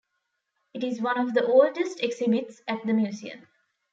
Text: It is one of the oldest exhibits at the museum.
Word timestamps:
It 0.73 0.83
is 0.83 0.99
one 0.99 1.19
of 1.19 1.35
the 1.35 1.45
oldest 1.45 1.99
exhibits 2.01 2.63
at 2.67 2.83
the 2.87 2.93
museum. 2.93 3.45